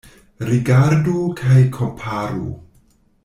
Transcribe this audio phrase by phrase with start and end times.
[0.51, 2.49] Rigardu kaj komparu.